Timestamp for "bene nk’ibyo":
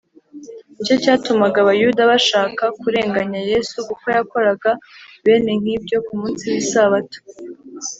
5.25-5.97